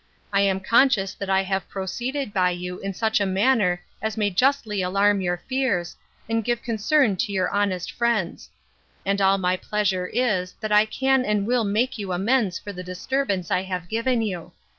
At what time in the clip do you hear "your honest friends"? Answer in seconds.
7.31-8.49